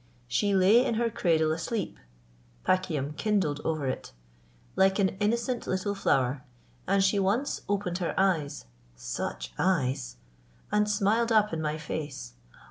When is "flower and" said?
5.93-7.03